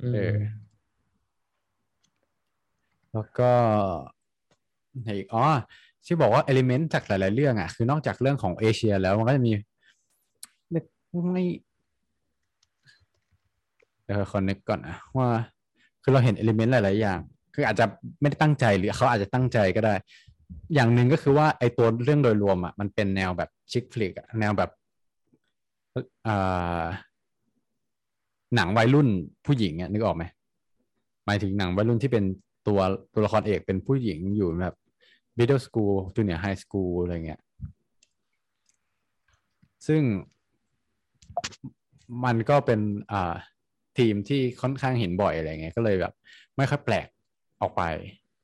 [0.00, 0.36] อืมเออ
[3.12, 3.50] แล้วก็
[5.02, 5.44] ไหนอีกอ๋อ
[6.06, 9.52] ที่บอกว่าเอลิเมนต์จากหลาย ๆ เรื่องอะ คือนอกจากเรื่องของเอเชียแล้วมันก็จะมี
[10.70, 10.80] ไม่
[11.32, 11.44] ไม่
[14.04, 15.28] เดี๋ยวขอนึกก่อนนะว่า
[16.02, 17.20] คือเราเห็นเอลิเมนต์หลาย ๆ อย่าง
[17.54, 17.84] คืออาจจะ
[18.20, 19.94] ไม่ได้ตั้งใจหรือเขาอาจจะตั้งใจก็ได้
[20.74, 24.70] อย่างหนึ่งก็คือว่าไอตัวเรื่องโดยรวมอะมันเป็นแนวแบบชิคฟลิกแนวแบบ
[28.56, 29.08] หนังวัยรุ่น
[29.46, 30.24] ผู้หญิงอะนึกออกไหม
[31.26, 32.24] หมายถึงหนังวัยรุ่นที่เป็น
[32.66, 32.80] ตัว
[33.12, 34.76] ตัวละครเอกเป็นผู้หญิงอยู่แบบ
[35.38, 37.40] middle school junior high school อะไรเงี้ย
[39.86, 40.02] ซึ่ง
[42.24, 42.80] มันก็เป็น
[43.12, 43.34] อ่า
[43.98, 46.12] ทีมที่ค่อนข้างเห็นบ่อยอะไรเงี้ยก็เลยแบบ
[46.56, 47.08] ไม่ค่อยแปลก
[47.60, 47.82] ออกไป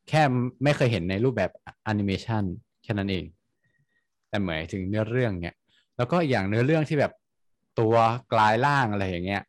[0.08, 0.22] แค่
[0.64, 1.50] ไม่เคยเห็นในรูปแบบ
[1.84, 2.42] แอนิเมชัน
[2.82, 3.24] แค่นั้นเอง
[4.28, 5.56] แต่หมายถึงเนื้อเรื่องเนี่ย
[5.96, 7.12] แล้วก็อย่างเนื้อเรื่องที่แบบ
[7.80, 7.94] ตัว
[8.32, 9.42] กลายร่างอะไรอย่างเงี้ย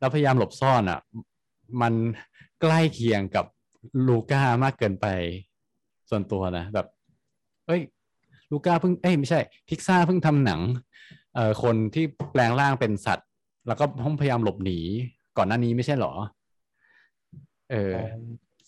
[0.00, 1.00] เราพยายามหลบซ่อนอะ
[1.82, 1.94] มัน
[2.60, 3.46] ใกล้เคียงกับ
[4.06, 5.06] ลูก้ามากเกินไป
[6.10, 6.86] ส่วนตัวนะ แบบ
[7.66, 7.80] เอ้ย
[8.50, 10.60] ลูก้าเพิ่งเอ้ยไม่ใช่ พิกซ่าเพิ่งทำหนัง
[11.34, 13.28] เอ่อคนที่แปลงร่างเป็นสัตว์
[13.68, 14.78] แล้วก็ต้องพยายามหลบหนี
[15.38, 16.12] ก่อนหน้านี้ไม่ใช่เหรอ
[17.70, 17.92] เออ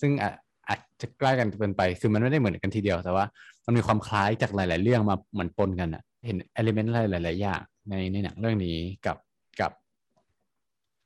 [0.01, 0.31] ซึ่งอา
[0.69, 3.25] อาจจะใกล้กันเกินไป คือมันไม่ได้เหมือนกันทีเดียวแต่ว่า
[3.67, 8.77] มันมีความคล้ายจากหลาย ๆ เรื่องมาเหมือนปนกันอะเห็นเอลิเมนต์อะไรหลาย ๆ อย่างในในหนังเรื่องนี้
[9.07, 9.17] กับ
[9.61, 9.73] กับ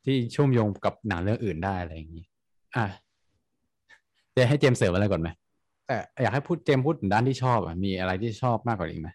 [0.04, 2.24] ที่เชื่อมโยงกับหนังเรื่องอื่นได้อะไรอย่างนี้
[2.76, 2.86] อะ
[4.36, 5.28] จะให้เจมส์เสริมอะไรก่อนไหม
[5.86, 9.08] แต่อยากให้พูดเจมส์พูดถึงด้านที่ชอบอะมีอะไรที่ชอบมากกว่านี้ไหม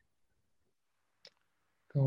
[1.96, 2.06] ก็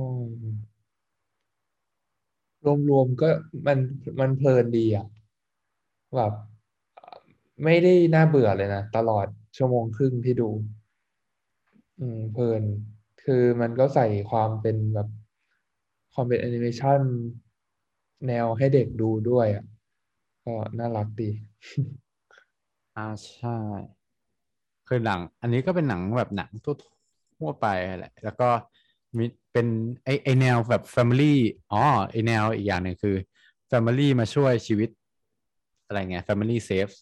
[2.91, 3.29] รวมๆก็
[3.67, 3.79] มัน
[4.21, 5.07] มันเพลินดีอะ
[6.17, 6.33] แบบ
[7.65, 10.51] ไม่ได้น่าเบื่อเลยนะ ตลอดชั่วโมงครึ่งที่ดู
[12.01, 12.63] อืม เพลิน
[13.23, 15.09] คือมันก็ใส่ความเป็นแบบ
[16.13, 17.01] ความเป็นแอนิเมชัน
[18.27, 19.65] แนวให้เด็กดูด้วยอะ
[20.45, 21.31] ก็น่ารักดี
[22.97, 23.57] อ่าใช่
[24.89, 26.75] คือหนัง อันนี้ก็เป็นหนังแบบหนังทั่ว
[27.39, 27.67] ทั่วไป
[27.99, 28.49] แหละ แล้วก็
[29.17, 29.67] มีเป็น
[30.05, 31.35] ไอไอแนวแบบ Family
[31.73, 33.17] อ๋อไอแนวอีกอย่างหนึ่งคือ
[33.71, 34.91] Family มาช่วยชีวิต
[35.87, 36.97] อะไรเงี้ย Family saves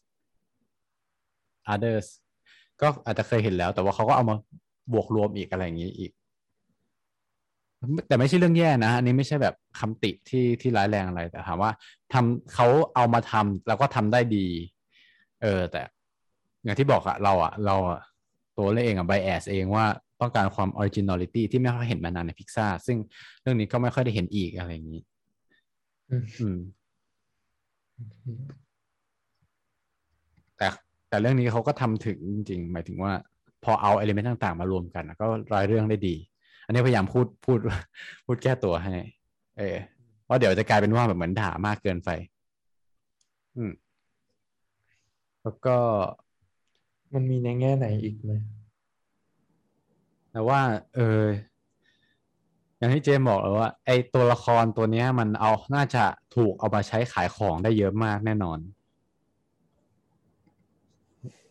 [1.73, 2.07] others
[2.81, 4.37] ก็อาจจะเคยเห็นแล้ว แต่ว่าเขาก็เอามา
[4.93, 6.13] บวกรวมอีกอะไรอย่างนี้อีก
[8.07, 11.71] แต่ไม่ใช่เรื่องแย่นะอันนี้ไม่ใช่แบบคำติที่ที่ร้ายแรงอะไร แต่ถามว่า
[12.13, 14.47] ทำเขาเอามาทำแล้วก็ทำได้ดี
[15.43, 15.83] เออ แต่
[16.65, 18.01] อย่างที่บอกอะเราอะเราอะ
[18.59, 19.87] ตัวเราเองอะ bias เองว่า
[20.21, 22.97] ต้องการความ originality ที่ไม่ค่อยเห็นมานานในพิกซ่าซึ่ง
[23.43, 25.03] เรื่องนี้ก็ไม่ค่อยได้เห็นอีกอะไรอย่างนี้
[26.11, 26.59] อืมอืม
[30.59, 30.69] แต่
[31.09, 33.13] แต่เรื่องนี้เขาก็ทำถึงจริง ๆ หมายถึงว่า
[33.65, 36.15] พอเอา element ต่าง ๆ มารวมกันอะก็เล่าเรื่องได้ดี
[36.65, 37.59] อันนี้พยายามพูดพูด
[38.27, 38.95] พูดแก้ตัวให้
[39.59, 39.77] เออ
[40.25, 42.11] เพราะเดี๋ยวจะกลายเป็นว่าแบบเหมือนด่ามากเกินไป
[43.57, 43.73] อืม
[45.43, 45.77] แล้วก็
[47.15, 48.33] มันมีในแง่ไหนอีกไหม
[50.37, 50.63] แต่ว่า
[50.95, 51.23] เออ
[52.79, 56.05] อย่างที่เจมส์บอกเลยว่า ไอตัวละครตัวเนี้ย มันเอาน่าจะ
[56.37, 58.59] ถูกเอามาใช้ขายของได้เยอะมากแน่นอน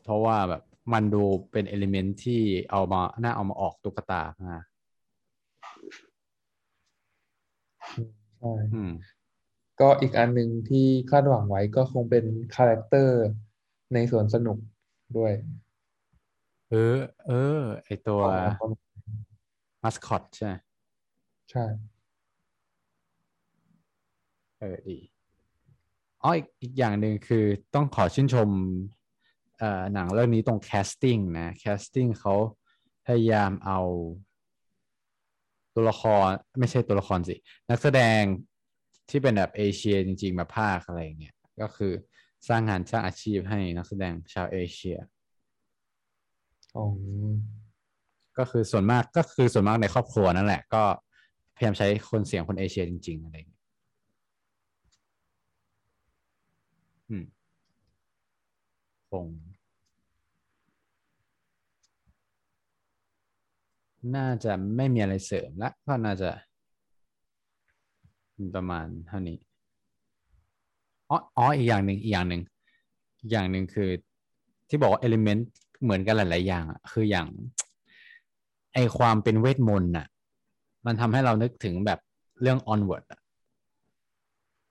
[0.04, 0.62] เพราะว่าแบบ
[0.94, 4.64] มันดูเป็นเอลิเมนต์ที่เอามาน่าเอามาออกตุ๊กตามาก
[8.40, 8.92] ใช่อืม
[9.80, 13.22] ก็อีกอันหนึ่งที่คาดหวังไว้ก็คงเป็น character
[13.94, 14.58] ในสวนสนุก
[15.18, 15.34] ด้วย
[15.65, 18.82] เออ เออ ไอตัวออกมาประมาณ
[19.84, 20.54] มัสคอตใช่ไหม
[21.52, 21.66] ใช่
[24.60, 25.00] เอออดี
[26.24, 28.50] อ๋ออีกอีกอย่างหนึ่งคือต้องขอชื่นชม
[29.60, 32.34] เอ่อหนังเรื่องนี้ตรง casting นะ casting เขา
[33.06, 33.80] พยายามเอา
[35.76, 36.28] ตัวละคร
[36.60, 37.36] ไม่ใช่ตัวละครสิ
[37.70, 38.22] นักแสดง
[39.10, 41.94] ที่เป็นแบบเอเชียจริง ๆ มาภาคอะไรอย่างเงี้ยก็คือ
[42.48, 44.98] สร้างงานสร้างอาชีพให้นักแสดงชาวเอเชีย
[46.76, 46.86] อ๋อ
[48.38, 50.84] ก็คือส่วนมากก็คือส่วนมากในครอบครัวนั่นแหละ ก็
[51.56, 53.62] พยายามใช้คนเสียงคนเอเชียจริง ๆ อะไรอย่างเงี้ย
[57.10, 57.24] อืม
[59.12, 59.28] คง
[64.16, 66.30] น่าจะไม่มีอะไรเสริมละก็น่าจะ
[68.56, 69.38] ประมาณเท่านี้
[71.10, 72.42] อ๋ออ๋ออีกอย่างหนึ่งอีกอย่างหนึ่ง
[73.32, 73.90] อย่างหนึ่งคือ
[74.70, 75.20] ที่บอกว่าเอลิ
[75.76, 77.28] เมนต์เหมือนกันหลาย ๆ อย่างอะคืออย่าง
[78.74, 80.08] ไอความเป็นเวทมนต์น่ะ
[80.86, 82.00] มันทำให้เรานึกถึงแบบ
[82.42, 83.20] เรื่อง onward อะ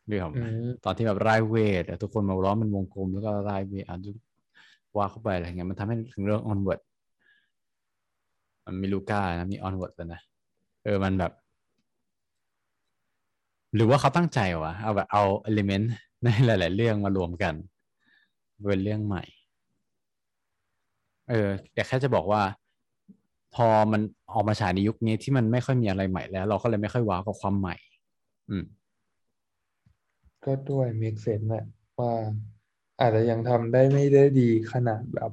[0.06, 3.98] เรื่องอืมตอนที่แบบร่ายเวทอะทุกคนมาล้อมเป็นวงกลมแล้วก็ร่ายเวทอะ
[4.96, 6.80] ว่าเข้าไปอะไรเงี้ยมันทำให้นึกถึงเรื่อง onward
[8.66, 10.20] มันมีลูก้านะมี onward แล้วนะ
[10.84, 11.32] เออมันแบบ
[13.74, 17.54] หรือว่าเขาตั้งใจวะเอาแบบเอาเอลิเมนต์ในหลาย ๆ เรื่องมารวมกัน
[18.68, 19.22] เป็นเรื่องใหม่
[21.30, 22.42] เออแต่แค่จะบอกว่า
[23.54, 24.00] พอมัน
[24.32, 27.76] ออกมาฉายในยุคนี้ที่มันไม่ค่อยมีอะไรใหม่แล้ว เราก็เลยไม่ค่อยว้าวกับความใหม่
[28.50, 28.64] อืม
[30.44, 31.64] ก็ด้วย make sense แหละ
[31.98, 32.12] ว่า
[33.00, 35.30] อาจจะยังทำได้ไม่ได้ดีขนาดแบบ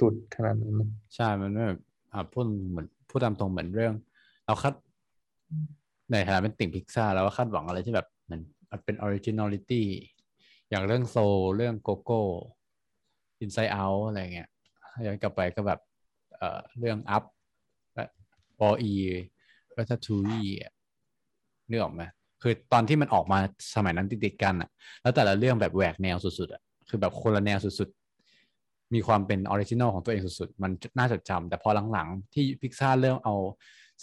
[0.00, 1.80] สุดๆขนาดนั้นนะใช่มันไม่แบบ
[2.12, 3.94] อ่าพูดเหมือนพูดตามตรงเหมือนเรื่อง
[4.46, 4.74] เราคาด
[6.10, 9.86] ในฐานะเป็นติ่งพิกซ่าเราก็คาดหวังอะไรที่แบบมันมันเป็น originality
[10.70, 12.20] อย่างเรื่อง Soul เรื่องโกโก้
[13.40, 14.48] อินไซ e ์เอาอะไรเงี้ย
[15.06, 15.80] ย้อนกลับไปก็แบบ
[16.36, 17.24] เอ่อเรื่อง Up
[17.94, 18.04] และ
[18.60, 18.92] WALL-E
[19.76, 20.48] Ratatouille
[21.68, 22.02] นึกออกไหม
[22.42, 23.38] คือตอนที่มันออกมา
[23.74, 24.70] สมัยนั้นติดๆกันอะ
[25.02, 33.34] แล้วแต่ละเรื่องแบบแหวกแนวสุดๆอะคือแบบคนละแนวสุดๆ มีความเป็น original ของตัวเองสุดๆ มันน่าจดจำแต่พอหลังๆ ที่พิกซ่าเริ่มเอา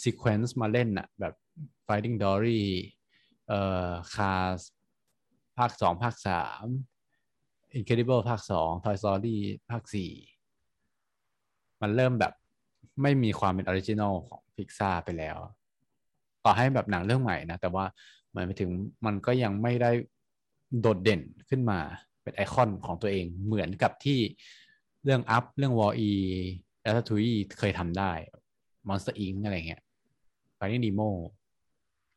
[0.02, 1.34] sequel มาเล่นน่ะแบบ
[1.88, 2.64] Finding Dory
[3.48, 4.62] เอ่อ Cars
[5.58, 6.66] ภาคสองภาคสาม
[7.80, 9.38] Incredible ภาคสอง Toy Story
[9.72, 10.12] ภาคสี่
[11.84, 12.34] มันเริ่มแบบ
[13.02, 15.38] ไม่มีความเป็น original ของพิกซ่าไปแล้ว
[16.46, 17.86] ต่อให้แบบหนังเรื่องใหม่นะ แต่ว่า
[18.32, 18.70] หมายไปถึง
[19.06, 19.92] มันก็ยังไม่ได้
[20.82, 21.80] โดดเด่นขึ้นมา
[22.24, 24.20] เป็นไอคอนของตัวเองเหมือนกับที่
[25.04, 27.28] เรื่อง Up เรื่อง WALL-E Ratatouille
[27.60, 28.12] เคยทำได้
[28.88, 29.82] Monster Inc อะไรเงี้ย
[30.58, 31.10] Finding Nemo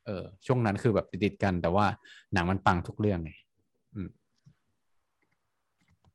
[0.04, 1.86] เออช่วงนั้นคือแบบติดๆกัน แต่ว่า
[2.32, 3.32] หนังมันปังทุกเรื่องไง
[3.94, 4.08] อืม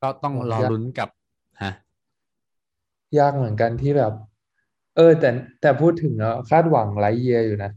[0.02, 1.21] ก็ต้องรอลุ้นกับฮะ
[3.20, 4.14] ยากเหมือนกันที่แบบ
[4.96, 5.30] เออ แต่
[5.62, 7.72] แต่พูดถึงแล้วคาดหวังไลท์เยียอยู่นะ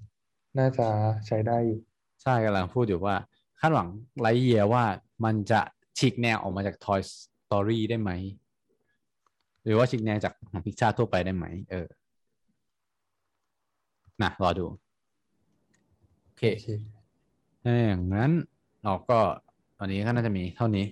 [0.59, 0.87] น่าจะ
[1.27, 1.79] ใช้ได้อยู่
[2.23, 3.17] ใช่กำลังพูดอยู่ว่า
[3.61, 3.89] คาดหวัง
[4.21, 4.85] ไลท์เยียว่า
[5.25, 5.61] มันจะ
[5.99, 7.01] ฉีกแนวออกมาจาก Toy
[7.45, 8.11] Story ได้ไหม
[9.65, 11.87] หรือว่าฉีกแนวจากหนังพิกซาทั่วไปได้ไหม เออ
[14.23, 14.67] นะรอดู
[16.23, 16.69] โอเคโอเค
[17.63, 18.31] ถ้าอย่างนั้น
[18.85, 19.19] เราก็
[19.79, 20.87] ตอนนี้ก็น่าจะมีเท่านี้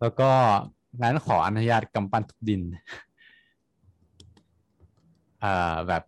[0.00, 0.30] แล้วก็
[1.00, 2.62] งั้นขออนุญาตกำปั้นทุบดิน
[5.44, 6.02] อ่าแบบ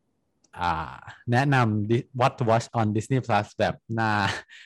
[0.61, 0.97] อ่า
[1.33, 4.11] แนะนำ What to Watch on Disney Plus แบบหน้า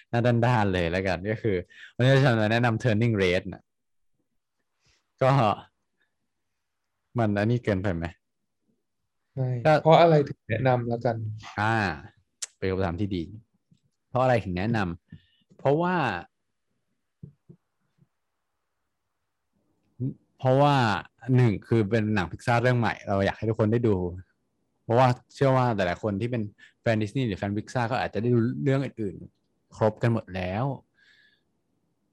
[0.08, 1.56] หน้าด้านๆเลยแล้วกันก็คือ
[1.94, 3.62] วันนี้ฉันจะแนะนำ Turning Red นะ
[5.22, 5.30] ก็
[7.18, 8.04] มันอันนี้เกินไปไหม
[9.34, 11.16] ใช่ก็เพราะอะไรถึงแนะนำแล้วกัน
[11.60, 11.76] อ่า
[12.56, 13.22] เป็นคำถามที่ดี
[14.08, 15.96] เพราะอะไรถึงแนะนำเพราะว่า
[20.38, 20.74] เพราะว่า
[21.36, 23.96] หนึ่งคือเป็นหนังพิกซาร์เรื่องใหม่ เราอยากให้ทุกคนได้ดู
[24.84, 26.42] เพราะว่าเชื่อว่าแต่ละคนที่เป็น
[26.80, 30.64] แฟนดิสนีย์หรือแฟนพิกซาร์ก็อาจจะได้ดูเรื่องอื่นๆ ครบกันหมดแล้ว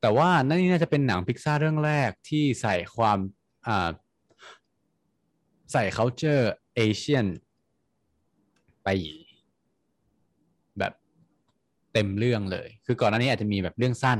[0.02, 3.18] แต่ว่านั่นนี่น่าจะเป็นหนังพิกซาร์เรื่องแรกที่ใส่ความ
[3.68, 3.90] อ่า
[5.74, 6.44] ใส่ culture
[6.86, 7.28] Asian
[8.84, 8.88] ไป
[10.80, 10.94] แบบ
[11.94, 14.20] เต็มเรื่องเลย คือก่อนหน้านี้อาจจะมีแบบเรื่องสั้น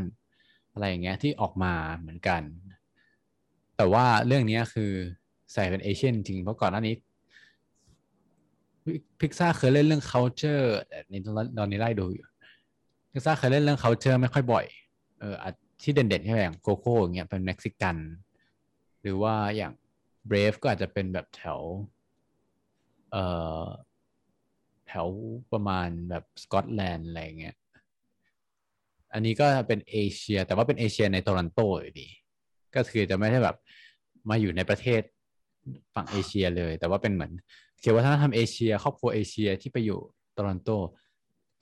[0.74, 2.42] อะไรอย่างเงี้ยที่ออกมาเหมือนกัน
[3.78, 4.92] แต่ว่าเรื่องนี้คือ
[5.54, 6.96] ใส่เป็นเอเชียนจริงเพราะก่อนหน้านี้
[9.20, 11.14] พิกซ่าเคยเล่นเรื่อง culture แต่ใน
[11.58, 12.28] ตอนนี้ไล่ดูอยู่
[13.12, 14.66] พิกซ่าเคยเล่นเรื่อง culture ไม่ค่อยบ่อย
[15.20, 15.36] เออ
[15.82, 17.98] ที่เด่นๆแค่อย่างโกโก้อย่างเงี้ยเป็นเม็กซิกัน
[19.02, 19.74] หรือว่าอย่าง
[20.30, 21.60] Brave ก็อาจจะเป็นแบบแถว
[23.12, 23.26] เอ่
[23.64, 23.66] อ
[24.88, 25.08] แถว
[25.52, 27.56] ประมาณแบบสกอตแลนด์อะไรเงี้ย
[29.14, 32.08] อันนี้ก็เป็นเอเชีย แต่ว่าเป็นเอเชียในโตรอนโตอยู่ดี
[32.76, 33.56] ก็คือจะไม่ได้แบบ
[34.30, 35.02] มาอยู่ในประเทศ
[35.96, 37.32] ฝั่งเอเชียเลย แต่ว่าเป็นเหมือน
[37.82, 40.00] เกี่ยววัฒนธรรมเอเชีย ครอบครัวเอเชียที่ไปอยู่
[40.34, 40.70] โตรอนโต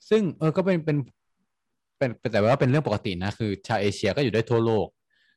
[0.08, 0.96] ซึ่งเออก็เป็นเป็น
[1.98, 4.88] เป็นเป็นเป็นแต่ว่าเป็นเรื่องปกตินะ คือชาวเอเชียก็อยู่ได้ทั่วโลก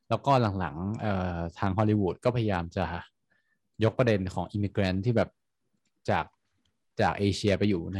[0.10, 2.86] แล้วก็หลังๆเอ่อทางฮอลลีวูดก็พยายามจะ
[3.84, 5.30] ยกประเด็นของอิมิเกรนที่แบบ
[6.10, 6.26] จาก
[7.02, 8.00] จากเอเชียไปอยู่ใน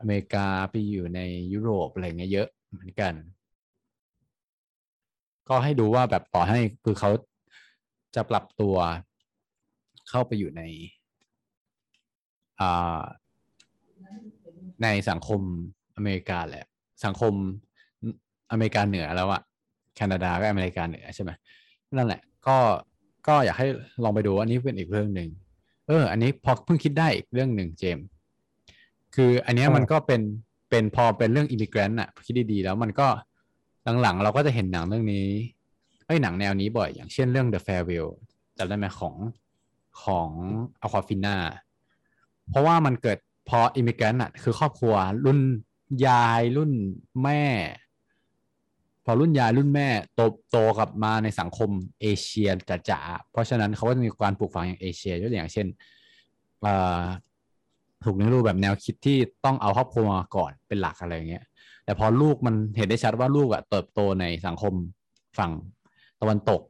[0.00, 1.20] อเมริกาไปอยู่ใน
[1.52, 3.14] ยุโรปอะไรเงี้ยเยอะเหมือนกัน
[5.48, 7.10] ก็ให้ดูว่าแบบต่อให้คือเขา
[8.14, 8.76] จะปรับตัว
[10.08, 10.62] เข้าไปอยู่ใน
[14.82, 15.40] ในสังคม
[15.96, 16.66] อเมริกาแหละ
[17.04, 17.32] สังคม
[18.52, 19.42] อเมริกาเหนือแล้วอะ
[19.96, 21.30] แคนาดาก็อเมริกาเหนือใช่ไหม
[21.96, 22.56] นั่นแหละ ก็
[23.28, 23.68] ก็อยากให้
[24.04, 25.28] ลองไปดูอันนี้เป็นอีกเรื่องหนึ่ง
[25.88, 28.06] เออ อันนี้พอเพิ่งคิดได้อีกเรื่องหนึ่งเจมส์
[29.14, 30.20] คืออันนี้มันก็เป็น
[30.70, 33.08] เป็นพอเป็นเรื่อง immigrant อะคิดดีๆแล้วมันก็
[34.02, 35.26] หลังๆ เราก็จะเห็นหนังเรื่องนี้
[36.10, 38.08] อ้ยหนังแนวนี้บ่อย อย่างเช่นเรื่อง The Farewell
[38.58, 39.14] จำได้ไหมของ
[40.02, 40.28] ของ
[40.82, 41.36] Awkwafina
[42.48, 43.18] เพราะว่ามันเกิด
[43.48, 44.94] พออิมิเกนต์อะคือครอบครัว
[45.24, 45.40] รุ่น
[46.06, 46.72] ยายรุ่น
[47.22, 47.42] แม่
[49.04, 50.20] พอรุ่นยายรุ่นแม่โต
[50.50, 51.70] โตกลับมาในสังคม
[52.00, 52.50] เอเชีย
[52.90, 55.66] จ๋าๆเพราะฉะนั้นเขาก็จะมีการปลูกฝังอย่างเอเชียยกตัวอย่างเช่น
[58.04, 61.44] ถูกเลี้ยงดูแบบแนวคิดที่ต้องเอาครอบครัวมาก่อนเป็นหลักอะไรอย่างเงี้ย
[61.84, 64.74] แต่พอลูกมันเห็นได้ชัดว่าลูกอะเติบโตในสังคม
[65.38, 65.50] ฝั่ง
[66.20, 66.60] ตะวันตก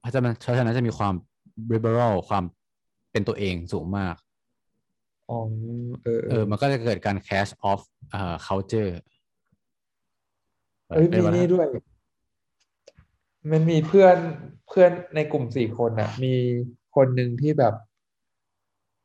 [0.00, 1.14] เพราะฉะนั้นเพราะฉะนั้นจะมีความ
[1.72, 2.44] liberal ความ
[3.12, 4.14] เป็นตัวเองสูงมาก
[5.30, 5.38] อ๋อ
[6.02, 7.80] เออเออ มันก็จะเกิดการ clash of
[8.10, 8.92] เอ่อ culture
[10.88, 11.66] เอ้ยเป็นมีวัฒนนี่ด้วย
[13.50, 14.16] มันมีเพื่อน
[14.68, 16.34] เพื่อนในกลุ่มสี่คนอะมี
[16.96, 17.74] คนหนึ่งที่แบบ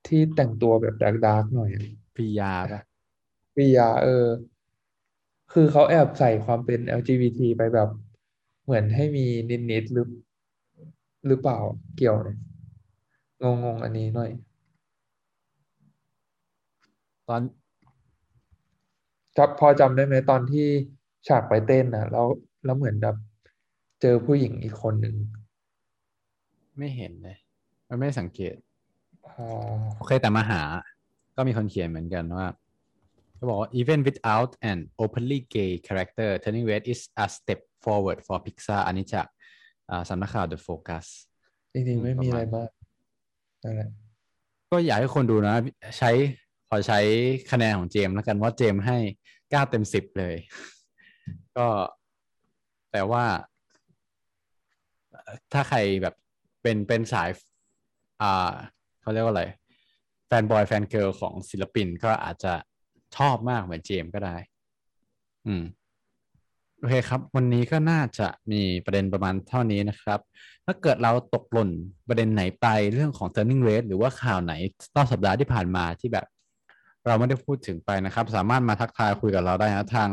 [0.08, 1.84] ที่แต่งตัวแบบ dark dark หน่อยอะ
[2.15, 2.82] พิยาปะ
[3.56, 4.25] ปียา เออ
[5.54, 7.89] คือเขาแอบใส่ความเป็น LGBT ไปแบบ
[8.69, 9.25] เหมือนให้มี
[9.71, 10.08] นิดๆหรือ
[11.27, 11.60] หรือเปล่า
[11.97, 12.38] เกี่ยวเนี่ย
[13.41, 14.32] งงงๆอันนี้หน่อย
[17.27, 17.41] ตอน
[19.38, 20.67] จำพอจำได้ไหมตอนที่
[21.27, 22.27] ฉากไปเต้นนะแล้ว
[22.65, 23.15] แล้วเหมือนแบบ
[24.01, 25.15] เจอผู้หญิงอีกคนหนึ่ง
[26.77, 27.38] ไม่เห็นเลย
[27.88, 28.55] มันไม่สังเกต
[29.27, 30.62] อ่าโอเคแต่มาหา
[31.36, 32.45] ก็มีคนเขียนเหมือนกันว่า
[33.39, 38.82] เขาบอกว่า even without an openly gay character turning red is a step forward for Pixar
[38.88, 39.28] อันนี้จาก
[39.89, 41.06] อ่าสำนักข่าว The Focus
[41.73, 42.69] จริงๆ ไม่ประมีมาณอะไรมาก
[43.63, 43.89] นั่นแหละ
[44.71, 45.56] ก็อยากให้คนดูนะ
[45.97, 46.12] ใช้
[46.69, 46.99] ขอใช้
[47.52, 48.97] คะแนนของเจมส์แล้วกันว่าเจมส์ให้
[49.49, 50.36] เก้าเต็มสิบเลย
[51.58, 51.67] ก็
[52.91, 53.25] แต่ว่า
[55.12, 56.15] เอ่อถ้าใครแบบ
[56.62, 57.30] เป็นเป็นสาย
[58.21, 58.54] อ่า
[59.02, 59.45] เขาเรียกว่าอะไร
[60.27, 62.54] fanboy fangirl ของศิลปินก็อาจจะ
[63.17, 64.35] ชอบมากเหมือนเจมส์ก็ได้
[65.47, 65.63] อืม
[66.79, 70.19] โอเคครับ วันนี้ก็น่าจะมีประเด็นประมาณเท่านี้นะครับ
[70.65, 71.69] ถ้าเกิดเราตกหล่น
[72.07, 74.53] ประเด็นไหนไปเรื่องของ turning rate หรือว่าข่าวไหน
[74.95, 76.25] ต่อสัปดาห์ที่ผ่านมาที่แบบ
[77.07, 80.09] เราไม่ได้พูดถึงไปนะครับ สามารถมาทักทายคุยกับเราได้นะทาง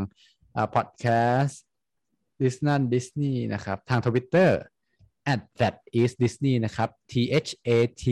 [0.75, 1.07] พอดแค
[1.41, 1.63] สต์
[2.41, 4.51] Disney Disney นะครับ ทาง Twitter
[5.33, 7.13] at that is Disney นะครับ T
[7.47, 7.71] H A
[8.03, 8.05] T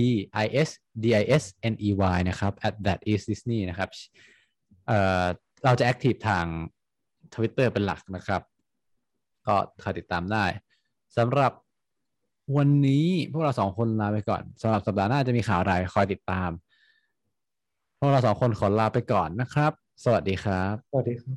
[0.45, 0.71] I S
[1.03, 3.91] D I S N E Y นะครับ at that is Disney นะครับ
[4.87, 5.25] เอ่อ
[5.65, 6.45] เราจะแอคทีฟทาง
[7.35, 8.43] Twitter เป็นหลักนะครับ
[9.47, 10.45] ก็คอยติดตามได้
[11.17, 11.53] สำหรับ
[12.57, 16.51] วันนี้พวกเราสองคนลาไปก่อนสำหรับสัปดาห์หน้าจะมีข่าวอะไรคอยติดตาม
[17.99, 19.73] พวกเราสองคนขอลาไปก่อนนะครับ
[20.05, 21.37] สวัสดีครับ สวัสดีครับ